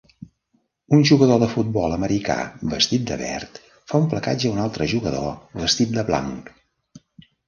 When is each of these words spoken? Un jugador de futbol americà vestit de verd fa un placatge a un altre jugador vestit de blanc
Un 0.99 1.03
jugador 1.09 1.41
de 1.41 1.49
futbol 1.49 1.91
americà 1.97 2.37
vestit 2.71 3.05
de 3.11 3.17
verd 3.19 3.59
fa 3.91 4.01
un 4.05 4.07
placatge 4.13 4.49
a 4.51 4.55
un 4.55 4.63
altre 4.63 4.87
jugador 4.95 5.61
vestit 5.65 5.93
de 5.99 6.05
blanc 6.09 6.51